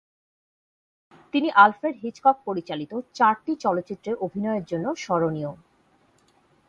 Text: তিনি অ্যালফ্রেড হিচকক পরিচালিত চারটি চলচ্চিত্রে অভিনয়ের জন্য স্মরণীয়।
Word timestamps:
তিনি 1.33 1.49
অ্যালফ্রেড 1.51 1.95
হিচকক 2.03 2.35
পরিচালিত 2.45 2.91
চারটি 3.13 3.53
চলচ্চিত্রে 3.55 4.11
অভিনয়ের 4.25 4.65
জন্য 4.65 4.85
স্মরণীয়। 4.95 5.51